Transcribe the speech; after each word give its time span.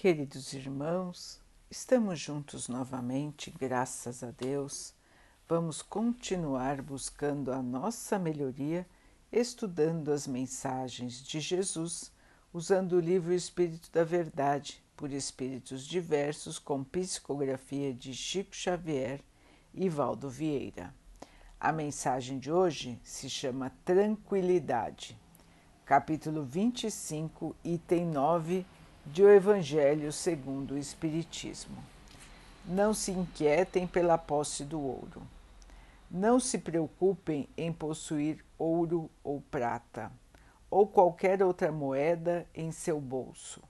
Queridos 0.00 0.54
irmãos, 0.54 1.38
estamos 1.70 2.18
juntos 2.18 2.70
novamente, 2.70 3.50
graças 3.60 4.22
a 4.22 4.30
Deus. 4.30 4.94
Vamos 5.46 5.82
continuar 5.82 6.80
buscando 6.80 7.52
a 7.52 7.60
nossa 7.60 8.18
melhoria, 8.18 8.86
estudando 9.30 10.10
as 10.10 10.26
mensagens 10.26 11.22
de 11.22 11.38
Jesus, 11.38 12.10
usando 12.50 12.94
o 12.94 12.98
livro 12.98 13.30
Espírito 13.34 13.92
da 13.92 14.02
Verdade, 14.02 14.82
por 14.96 15.12
espíritos 15.12 15.86
diversos, 15.86 16.58
com 16.58 16.82
psicografia 16.82 17.92
de 17.92 18.14
Chico 18.14 18.56
Xavier 18.56 19.20
e 19.74 19.86
Valdo 19.90 20.30
Vieira. 20.30 20.94
A 21.60 21.72
mensagem 21.72 22.38
de 22.38 22.50
hoje 22.50 22.98
se 23.04 23.28
chama 23.28 23.70
Tranquilidade, 23.84 25.14
capítulo 25.84 26.42
25, 26.42 27.54
item 27.62 28.06
9 28.06 28.64
de 29.12 29.24
O 29.24 29.28
Evangelho 29.28 30.12
segundo 30.12 30.74
o 30.74 30.78
Espiritismo. 30.78 31.82
Não 32.64 32.94
se 32.94 33.10
inquietem 33.10 33.84
pela 33.84 34.16
posse 34.16 34.64
do 34.64 34.80
ouro. 34.80 35.20
Não 36.08 36.38
se 36.38 36.58
preocupem 36.58 37.48
em 37.56 37.72
possuir 37.72 38.44
ouro 38.56 39.10
ou 39.24 39.40
prata, 39.40 40.12
ou 40.70 40.86
qualquer 40.86 41.42
outra 41.42 41.72
moeda 41.72 42.46
em 42.54 42.70
seu 42.70 43.00
bolso. 43.00 43.60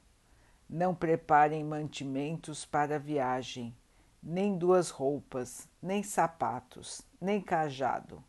Não 0.69 0.95
preparem 0.95 1.65
mantimentos 1.65 2.67
para 2.67 2.97
a 2.97 2.99
viagem, 2.99 3.75
nem 4.23 4.59
duas 4.59 4.91
roupas, 4.91 5.67
nem 5.83 6.03
sapatos, 6.03 7.01
nem 7.19 7.41
cajado, 7.41 8.23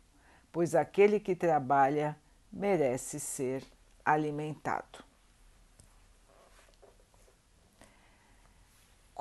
pois 0.50 0.74
aquele 0.74 1.20
que 1.20 1.36
trabalha 1.36 2.16
merece 2.50 3.20
ser 3.20 3.62
alimentado. 4.02 5.11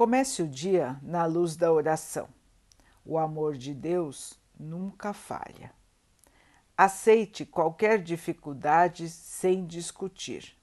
Comece 0.01 0.41
o 0.41 0.47
dia 0.47 0.99
na 1.03 1.27
luz 1.27 1.55
da 1.55 1.71
oração. 1.71 2.27
O 3.05 3.19
amor 3.19 3.55
de 3.55 3.71
Deus 3.71 4.33
nunca 4.59 5.13
falha. 5.13 5.71
Aceite 6.75 7.45
qualquer 7.45 8.01
dificuldade 8.01 9.07
sem 9.07 9.63
discutir. 9.63 10.57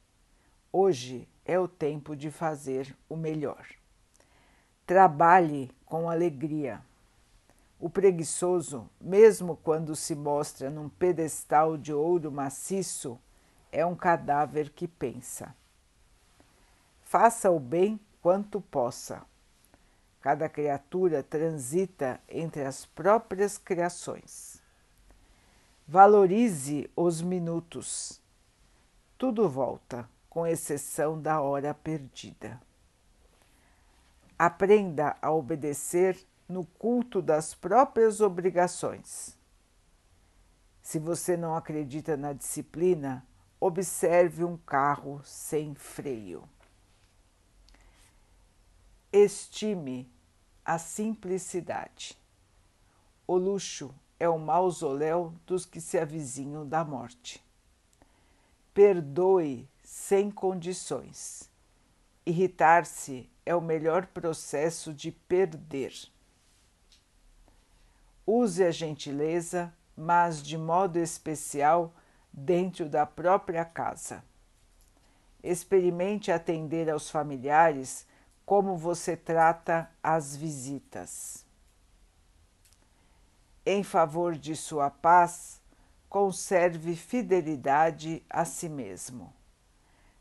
Hoje 0.72 1.28
é 1.44 1.56
o 1.56 1.68
tempo 1.68 2.16
de 2.16 2.32
fazer 2.32 2.96
o 3.08 3.16
melhor. 3.16 3.64
Trabalhe 4.84 5.70
com 5.86 6.10
alegria. 6.10 6.82
O 7.78 7.88
preguiçoso, 7.88 8.90
mesmo 9.00 9.56
quando 9.62 9.94
se 9.94 10.16
mostra 10.16 10.68
num 10.68 10.88
pedestal 10.88 11.76
de 11.78 11.92
ouro 11.92 12.32
maciço, 12.32 13.16
é 13.70 13.86
um 13.86 13.94
cadáver 13.94 14.70
que 14.70 14.88
pensa. 14.88 15.54
Faça 17.02 17.52
o 17.52 17.60
bem 17.60 18.00
quanto 18.28 18.60
possa. 18.60 19.24
Cada 20.20 20.50
criatura 20.50 21.22
transita 21.22 22.20
entre 22.28 22.62
as 22.62 22.84
próprias 22.84 23.56
criações. 23.56 24.62
Valorize 25.86 26.90
os 26.94 27.22
minutos. 27.22 28.20
Tudo 29.16 29.48
volta, 29.48 30.06
com 30.28 30.46
exceção 30.46 31.18
da 31.18 31.40
hora 31.40 31.72
perdida. 31.72 32.60
Aprenda 34.38 35.16
a 35.22 35.32
obedecer 35.32 36.22
no 36.46 36.66
culto 36.66 37.22
das 37.22 37.54
próprias 37.54 38.20
obrigações. 38.20 39.38
Se 40.82 40.98
você 40.98 41.34
não 41.34 41.56
acredita 41.56 42.14
na 42.14 42.34
disciplina, 42.34 43.26
observe 43.58 44.44
um 44.44 44.58
carro 44.58 45.18
sem 45.24 45.74
freio. 45.74 46.46
Estime 49.10 50.06
a 50.62 50.76
simplicidade. 50.76 52.14
O 53.26 53.38
luxo 53.38 53.94
é 54.20 54.28
o 54.28 54.38
mausoléu 54.38 55.32
dos 55.46 55.64
que 55.64 55.80
se 55.80 55.98
avizinham 55.98 56.68
da 56.68 56.84
morte. 56.84 57.42
Perdoe 58.74 59.66
sem 59.82 60.30
condições. 60.30 61.50
Irritar-se 62.26 63.30
é 63.46 63.54
o 63.54 63.62
melhor 63.62 64.04
processo 64.08 64.92
de 64.92 65.10
perder. 65.10 65.94
Use 68.26 68.62
a 68.62 68.70
gentileza, 68.70 69.74
mas 69.96 70.42
de 70.42 70.58
modo 70.58 70.98
especial 70.98 71.94
dentro 72.30 72.90
da 72.90 73.06
própria 73.06 73.64
casa. 73.64 74.22
Experimente 75.42 76.30
atender 76.30 76.90
aos 76.90 77.10
familiares 77.10 78.06
como 78.48 78.78
você 78.78 79.14
trata 79.14 79.90
as 80.02 80.34
visitas. 80.34 81.44
Em 83.66 83.82
favor 83.82 84.34
de 84.34 84.56
sua 84.56 84.88
paz, 84.88 85.60
conserve 86.08 86.96
fidelidade 86.96 88.24
a 88.30 88.46
si 88.46 88.66
mesmo. 88.66 89.34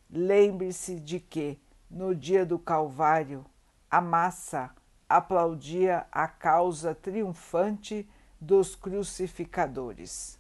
Lembre-se 0.09 0.99
de 0.99 1.21
que, 1.21 1.57
no 1.89 2.13
dia 2.13 2.45
do 2.45 2.59
Calvário, 2.59 3.45
a 3.89 4.01
massa 4.01 4.75
aplaudia 5.07 6.05
a 6.11 6.27
causa 6.27 6.93
triunfante 6.93 8.05
dos 8.41 8.75
crucificadores, 8.75 10.37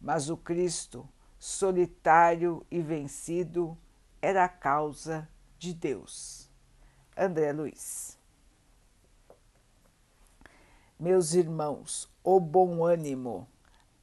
mas 0.00 0.30
o 0.30 0.36
Cristo, 0.36 1.04
solitário 1.40 2.64
e 2.70 2.80
vencido, 2.80 3.76
era 4.22 4.44
a 4.44 4.48
causa 4.48 5.28
de 5.58 5.74
Deus. 5.74 6.45
André 7.16 7.50
Luiz. 7.50 8.18
Meus 11.00 11.32
irmãos, 11.32 12.10
o 12.22 12.38
bom 12.38 12.84
ânimo, 12.84 13.48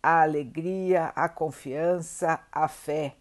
a 0.02 0.24
alegria, 0.24 1.06
a 1.16 1.30
confiança, 1.30 2.40
a 2.52 2.68
fé, 2.68 3.16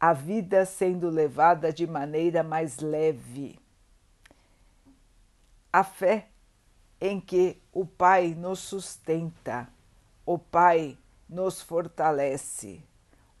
a 0.00 0.12
vida 0.12 0.64
sendo 0.64 1.08
levada 1.08 1.72
de 1.72 1.86
maneira 1.86 2.42
mais 2.42 2.78
leve. 2.78 3.58
A 5.72 5.84
fé 5.84 6.28
em 7.00 7.20
que 7.20 7.62
o 7.72 7.86
Pai 7.86 8.34
nos 8.34 8.58
sustenta, 8.58 9.68
o 10.26 10.38
Pai 10.38 10.98
nos 11.28 11.62
fortalece, 11.62 12.82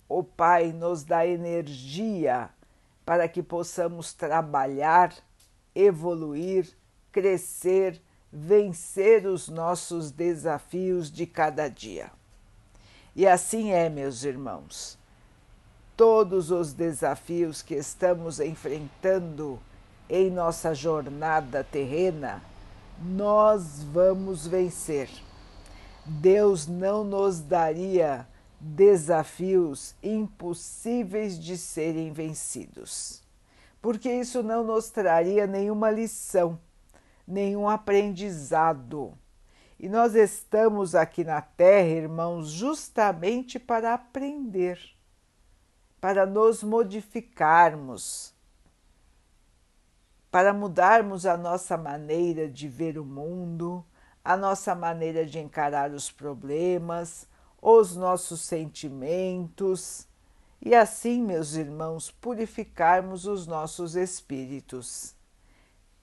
o 0.08 0.22
Pai 0.22 0.72
nos 0.72 1.02
dá 1.02 1.26
energia 1.26 2.50
para 3.04 3.28
que 3.28 3.42
possamos 3.42 4.12
trabalhar 4.12 5.12
evoluir, 5.78 6.68
crescer, 7.12 8.02
vencer 8.32 9.26
os 9.26 9.48
nossos 9.48 10.10
desafios 10.10 11.10
de 11.10 11.24
cada 11.24 11.68
dia. 11.68 12.10
E 13.14 13.26
assim 13.26 13.70
é, 13.70 13.88
meus 13.88 14.24
irmãos. 14.24 14.98
Todos 15.96 16.50
os 16.50 16.72
desafios 16.72 17.62
que 17.62 17.74
estamos 17.74 18.40
enfrentando 18.40 19.58
em 20.08 20.30
nossa 20.30 20.74
jornada 20.74 21.62
terrena, 21.62 22.42
nós 23.00 23.82
vamos 23.92 24.46
vencer. 24.46 25.08
Deus 26.04 26.66
não 26.66 27.04
nos 27.04 27.40
daria 27.40 28.26
desafios 28.60 29.94
impossíveis 30.02 31.38
de 31.38 31.56
serem 31.56 32.12
vencidos 32.12 33.27
porque 33.80 34.12
isso 34.12 34.42
não 34.42 34.64
nos 34.64 34.90
traria 34.90 35.46
nenhuma 35.46 35.90
lição, 35.90 36.58
nenhum 37.26 37.68
aprendizado. 37.68 39.16
E 39.78 39.88
nós 39.88 40.14
estamos 40.14 40.94
aqui 40.94 41.22
na 41.22 41.40
Terra, 41.40 41.88
irmãos, 41.88 42.48
justamente 42.48 43.58
para 43.58 43.94
aprender, 43.94 44.80
para 46.00 46.26
nos 46.26 46.64
modificarmos, 46.64 48.34
para 50.30 50.52
mudarmos 50.52 51.24
a 51.26 51.36
nossa 51.36 51.76
maneira 51.76 52.48
de 52.48 52.68
ver 52.68 52.98
o 52.98 53.04
mundo, 53.04 53.84
a 54.24 54.36
nossa 54.36 54.74
maneira 54.74 55.24
de 55.24 55.38
encarar 55.38 55.92
os 55.92 56.10
problemas, 56.10 57.28
os 57.62 57.94
nossos 57.94 58.40
sentimentos 58.40 60.07
e 60.60 60.74
assim, 60.74 61.22
meus 61.22 61.54
irmãos, 61.54 62.10
purificarmos 62.10 63.26
os 63.26 63.46
nossos 63.46 63.94
espíritos. 63.94 65.14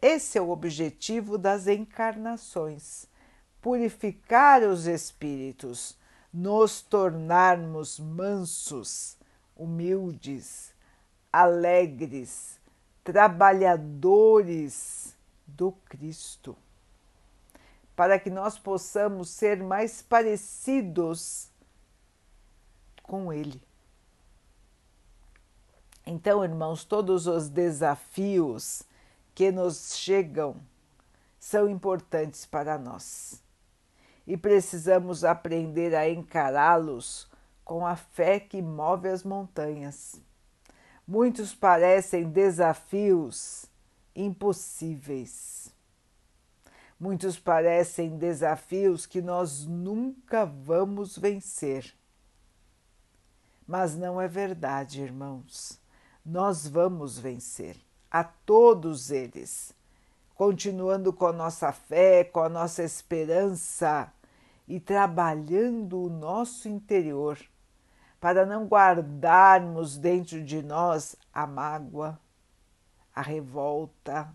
Esse 0.01 0.37
é 0.37 0.41
o 0.41 0.49
objetivo 0.49 1.37
das 1.37 1.67
encarnações: 1.67 3.05
purificar 3.61 4.63
os 4.63 4.87
espíritos, 4.87 5.97
nos 6.31 6.81
tornarmos 6.81 7.99
mansos, 7.99 9.17
humildes, 9.55 10.73
alegres, 11.31 12.59
trabalhadores 13.03 15.15
do 15.45 15.71
Cristo, 15.71 16.55
para 17.93 18.17
que 18.17 18.29
nós 18.29 18.57
possamos 18.57 19.29
ser 19.29 19.61
mais 19.61 20.01
parecidos 20.01 21.49
com 23.03 23.33
Ele. 23.33 23.61
Então, 26.05 26.43
irmãos, 26.43 26.85
todos 26.85 27.25
os 27.25 27.49
desafios 27.49 28.83
que 29.33 29.51
nos 29.51 29.95
chegam 29.95 30.57
são 31.39 31.67
importantes 31.67 32.45
para 32.45 32.77
nós 32.77 33.41
e 34.27 34.37
precisamos 34.37 35.23
aprender 35.23 35.95
a 35.95 36.09
encará-los 36.09 37.27
com 37.63 37.85
a 37.85 37.95
fé 37.95 38.39
que 38.39 38.61
move 38.61 39.07
as 39.07 39.23
montanhas. 39.23 40.21
Muitos 41.07 41.53
parecem 41.53 42.29
desafios 42.29 43.65
impossíveis. 44.15 45.71
Muitos 46.99 47.37
parecem 47.37 48.17
desafios 48.17 49.05
que 49.05 49.21
nós 49.21 49.65
nunca 49.65 50.45
vamos 50.45 51.17
vencer. 51.17 51.93
Mas 53.67 53.95
não 53.95 54.21
é 54.21 54.27
verdade, 54.27 55.01
irmãos. 55.01 55.79
Nós 56.25 56.65
vamos 56.65 57.19
vencer 57.19 57.77
a 58.09 58.23
todos 58.23 59.11
eles, 59.11 59.71
continuando 60.33 61.13
com 61.13 61.27
a 61.27 61.31
nossa 61.31 61.71
fé, 61.71 62.23
com 62.23 62.39
a 62.39 62.49
nossa 62.49 62.81
esperança 62.81 64.11
e 64.67 64.79
trabalhando 64.79 66.01
o 66.01 66.09
nosso 66.09 66.67
interior 66.67 67.37
para 68.19 68.43
não 68.43 68.65
guardarmos 68.65 69.99
dentro 69.99 70.43
de 70.43 70.63
nós 70.63 71.15
a 71.31 71.45
mágoa, 71.45 72.19
a 73.13 73.21
revolta, 73.21 74.27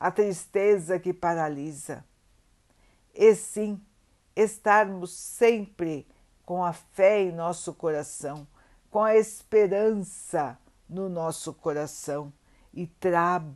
a 0.00 0.10
tristeza 0.10 0.98
que 0.98 1.12
paralisa, 1.12 2.02
e 3.14 3.34
sim 3.34 3.78
estarmos 4.34 5.12
sempre 5.12 6.08
com 6.46 6.64
a 6.64 6.72
fé 6.72 7.20
em 7.20 7.32
nosso 7.32 7.74
coração, 7.74 8.46
com 8.90 9.04
a 9.04 9.14
esperança 9.14 10.58
no 10.92 11.08
nosso 11.08 11.54
coração 11.54 12.32
e 12.72 12.86
trabalhando. 12.86 13.50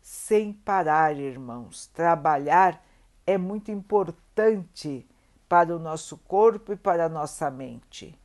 Sem 0.00 0.52
parar, 0.52 1.16
irmãos. 1.16 1.86
Trabalhar 1.88 2.82
é 3.26 3.38
muito 3.38 3.70
importante 3.70 5.06
para 5.48 5.74
o 5.74 5.78
nosso 5.78 6.16
corpo 6.18 6.72
e 6.72 6.76
para 6.76 7.06
a 7.06 7.08
nossa 7.08 7.50
mente. 7.50 8.18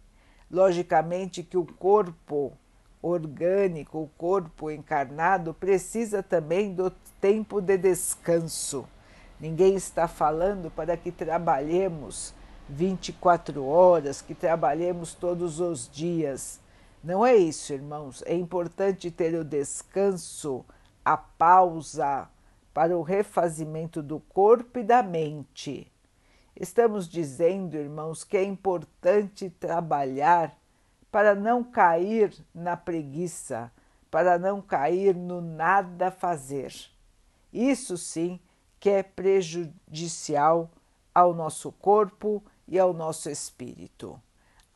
Logicamente 0.49 1.43
que 1.43 1.57
o 1.57 1.65
corpo 1.65 2.53
orgânico, 3.01 3.99
o 3.99 4.09
corpo 4.17 4.71
encarnado, 4.71 5.53
precisa 5.53 6.21
também 6.23 6.73
do 6.73 6.91
tempo 7.21 7.61
de 7.61 7.77
descanso. 7.77 8.87
Ninguém 9.39 9.75
está 9.75 10.07
falando 10.07 10.69
para 10.69 10.97
que 10.97 11.11
trabalhemos 11.11 12.33
24 12.67 13.65
horas, 13.65 14.21
que 14.21 14.35
trabalhemos 14.35 15.13
todos 15.13 15.59
os 15.59 15.89
dias. 15.89 16.59
Não 17.03 17.25
é 17.25 17.35
isso, 17.35 17.73
irmãos. 17.73 18.21
É 18.25 18.35
importante 18.35 19.09
ter 19.09 19.33
o 19.35 19.43
descanso, 19.43 20.65
a 21.03 21.15
pausa 21.15 22.29
para 22.73 22.97
o 22.97 23.01
refazimento 23.01 24.03
do 24.03 24.19
corpo 24.19 24.79
e 24.79 24.83
da 24.83 25.01
mente. 25.01 25.91
Estamos 26.55 27.07
dizendo, 27.07 27.77
irmãos, 27.77 28.25
que 28.25 28.35
é 28.35 28.43
importante 28.43 29.49
trabalhar 29.49 30.57
para 31.09 31.33
não 31.33 31.63
cair 31.63 32.33
na 32.53 32.75
preguiça, 32.75 33.71
para 34.11 34.37
não 34.37 34.61
cair 34.61 35.15
no 35.15 35.39
nada 35.39 36.11
fazer. 36.11 36.73
Isso 37.51 37.97
sim 37.97 38.39
que 38.77 38.89
é 38.89 39.03
prejudicial 39.03 40.69
ao 41.15 41.33
nosso 41.33 41.71
corpo 41.71 42.43
e 42.67 42.77
ao 42.77 42.93
nosso 42.93 43.29
espírito. 43.29 44.21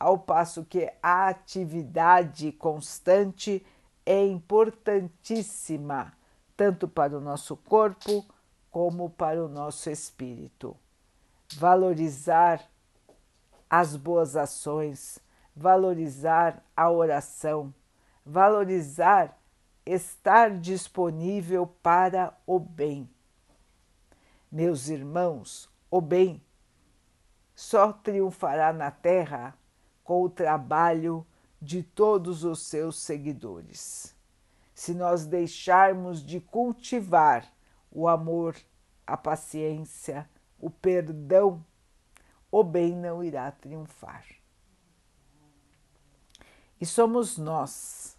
Ao 0.04 0.18
passo 0.18 0.66
que 0.66 0.92
a 1.02 1.28
atividade 1.28 2.52
constante 2.52 3.64
é 4.04 4.22
importantíssima, 4.22 6.12
tanto 6.54 6.86
para 6.86 7.16
o 7.16 7.22
nosso 7.22 7.56
corpo 7.56 8.22
como 8.70 9.08
para 9.08 9.42
o 9.42 9.48
nosso 9.48 9.88
espírito. 9.88 10.76
Valorizar 11.56 12.68
as 13.70 13.96
boas 13.96 14.36
ações, 14.36 15.18
valorizar 15.56 16.62
a 16.76 16.90
oração, 16.90 17.72
valorizar 18.26 19.34
estar 19.86 20.50
disponível 20.50 21.66
para 21.82 22.36
o 22.46 22.58
bem. 22.58 23.08
Meus 24.52 24.88
irmãos, 24.88 25.66
o 25.90 26.02
bem 26.02 26.42
só 27.54 27.90
triunfará 27.90 28.70
na 28.70 28.90
terra 28.90 29.56
com 30.04 30.22
o 30.22 30.28
trabalho 30.28 31.26
de 31.60 31.82
todos 31.82 32.44
os 32.44 32.60
seus 32.60 32.96
seguidores. 33.00 34.14
Se 34.74 34.92
nós 34.92 35.24
deixarmos 35.24 36.24
de 36.24 36.40
cultivar 36.40 37.50
o 37.90 38.06
amor, 38.06 38.54
a 39.06 39.16
paciência, 39.16 40.28
o 40.60 40.68
perdão, 40.68 41.64
o 42.50 42.62
bem 42.62 42.94
não 42.94 43.24
irá 43.24 43.50
triunfar. 43.50 44.24
E 46.80 46.84
somos 46.84 47.38
nós 47.38 48.16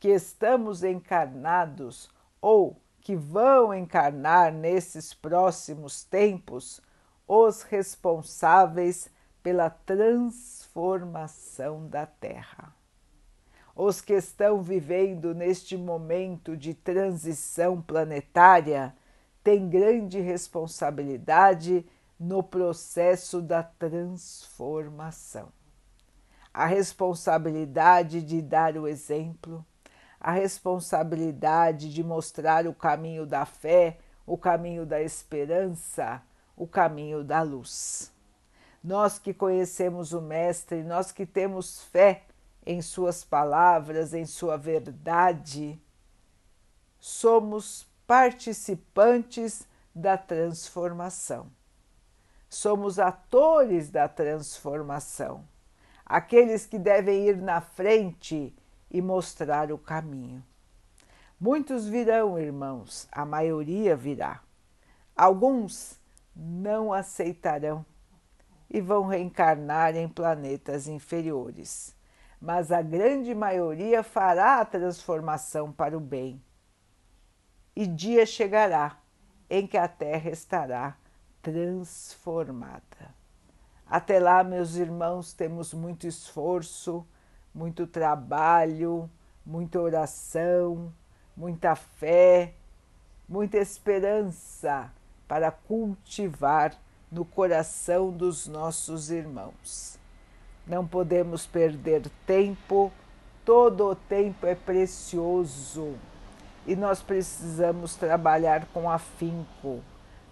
que 0.00 0.08
estamos 0.08 0.82
encarnados 0.82 2.10
ou 2.40 2.76
que 3.00 3.14
vão 3.14 3.72
encarnar 3.72 4.52
nesses 4.52 5.14
próximos 5.14 6.02
tempos 6.02 6.80
os 7.28 7.62
responsáveis 7.62 9.10
pela 9.42 9.70
transformação 9.70 10.63
da 11.88 12.04
Terra. 12.04 12.74
Os 13.76 14.00
que 14.00 14.14
estão 14.14 14.60
vivendo 14.60 15.32
neste 15.32 15.76
momento 15.76 16.56
de 16.56 16.74
transição 16.74 17.80
planetária 17.80 18.92
têm 19.42 19.68
grande 19.68 20.20
responsabilidade 20.20 21.86
no 22.18 22.42
processo 22.42 23.40
da 23.40 23.62
transformação. 23.62 25.48
A 26.52 26.66
responsabilidade 26.66 28.20
de 28.22 28.42
dar 28.42 28.76
o 28.76 28.88
exemplo, 28.88 29.64
a 30.20 30.32
responsabilidade 30.32 31.92
de 31.92 32.02
mostrar 32.02 32.66
o 32.66 32.74
caminho 32.74 33.26
da 33.26 33.44
fé, 33.44 33.98
o 34.26 34.36
caminho 34.36 34.84
da 34.84 35.00
esperança, 35.00 36.20
o 36.56 36.66
caminho 36.66 37.22
da 37.22 37.42
luz 37.42 38.13
nós 38.84 39.18
que 39.18 39.32
conhecemos 39.32 40.12
o 40.12 40.20
Mestre, 40.20 40.82
nós 40.82 41.10
que 41.10 41.24
temos 41.24 41.82
fé 41.84 42.24
em 42.66 42.82
Suas 42.82 43.24
palavras, 43.24 44.12
em 44.12 44.26
Sua 44.26 44.58
verdade, 44.58 45.80
somos 47.00 47.88
participantes 48.06 49.66
da 49.94 50.18
transformação. 50.18 51.50
Somos 52.50 52.98
atores 52.98 53.90
da 53.90 54.06
transformação, 54.06 55.48
aqueles 56.04 56.66
que 56.66 56.78
devem 56.78 57.26
ir 57.26 57.38
na 57.38 57.62
frente 57.62 58.54
e 58.90 59.00
mostrar 59.00 59.72
o 59.72 59.78
caminho. 59.78 60.44
Muitos 61.40 61.86
virão, 61.88 62.38
irmãos, 62.38 63.08
a 63.10 63.24
maioria 63.24 63.96
virá. 63.96 64.42
Alguns 65.16 65.98
não 66.36 66.92
aceitarão 66.92 67.84
e 68.74 68.80
vão 68.80 69.06
reencarnar 69.06 69.94
em 69.94 70.08
planetas 70.08 70.88
inferiores. 70.88 71.94
Mas 72.40 72.72
a 72.72 72.82
grande 72.82 73.32
maioria 73.32 74.02
fará 74.02 74.58
a 74.58 74.64
transformação 74.64 75.70
para 75.70 75.96
o 75.96 76.00
bem. 76.00 76.42
E 77.76 77.86
dia 77.86 78.26
chegará 78.26 78.98
em 79.48 79.64
que 79.64 79.76
a 79.76 79.86
Terra 79.86 80.28
estará 80.28 80.96
transformada. 81.40 83.14
Até 83.86 84.18
lá, 84.18 84.42
meus 84.42 84.74
irmãos, 84.74 85.32
temos 85.32 85.72
muito 85.72 86.08
esforço, 86.08 87.06
muito 87.54 87.86
trabalho, 87.86 89.08
muita 89.46 89.80
oração, 89.80 90.92
muita 91.36 91.76
fé, 91.76 92.54
muita 93.28 93.56
esperança 93.56 94.92
para 95.28 95.52
cultivar 95.52 96.76
no 97.14 97.24
coração 97.24 98.10
dos 98.10 98.48
nossos 98.48 99.08
irmãos. 99.08 99.96
Não 100.66 100.84
podemos 100.84 101.46
perder 101.46 102.10
tempo, 102.26 102.92
todo 103.44 103.90
o 103.90 103.94
tempo 103.94 104.44
é 104.44 104.56
precioso 104.56 105.94
e 106.66 106.74
nós 106.74 107.00
precisamos 107.00 107.94
trabalhar 107.94 108.66
com 108.72 108.90
afinco 108.90 109.80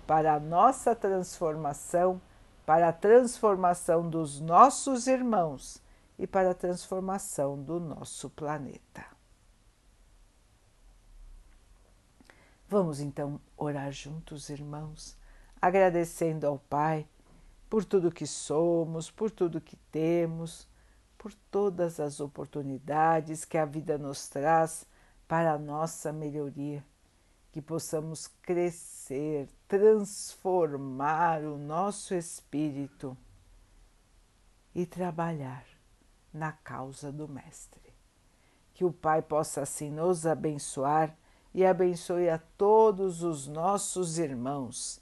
para 0.08 0.34
a 0.34 0.40
nossa 0.40 0.92
transformação, 0.96 2.20
para 2.66 2.88
a 2.88 2.92
transformação 2.92 4.10
dos 4.10 4.40
nossos 4.40 5.06
irmãos 5.06 5.80
e 6.18 6.26
para 6.26 6.50
a 6.50 6.54
transformação 6.54 7.62
do 7.62 7.78
nosso 7.78 8.28
planeta. 8.28 9.06
Vamos 12.68 12.98
então 12.98 13.40
orar 13.56 13.92
juntos, 13.92 14.50
irmãos 14.50 15.21
agradecendo 15.62 16.44
ao 16.44 16.58
Pai 16.58 17.06
por 17.70 17.84
tudo 17.84 18.10
que 18.10 18.26
somos, 18.26 19.10
por 19.10 19.30
tudo 19.30 19.60
que 19.60 19.76
temos, 19.92 20.68
por 21.16 21.32
todas 21.52 22.00
as 22.00 22.18
oportunidades 22.18 23.44
que 23.44 23.56
a 23.56 23.64
vida 23.64 23.96
nos 23.96 24.28
traz 24.28 24.84
para 25.28 25.52
a 25.52 25.58
nossa 25.58 26.12
melhoria, 26.12 26.84
que 27.52 27.62
possamos 27.62 28.26
crescer, 28.42 29.48
transformar 29.68 31.42
o 31.42 31.56
nosso 31.56 32.12
espírito 32.12 33.16
e 34.74 34.84
trabalhar 34.84 35.64
na 36.32 36.50
causa 36.52 37.12
do 37.12 37.28
Mestre. 37.28 37.94
Que 38.74 38.84
o 38.84 38.92
Pai 38.92 39.22
possa 39.22 39.62
assim 39.62 39.90
nos 39.90 40.26
abençoar 40.26 41.16
e 41.54 41.64
abençoe 41.64 42.28
a 42.28 42.38
todos 42.38 43.22
os 43.22 43.46
nossos 43.46 44.18
irmãos. 44.18 45.01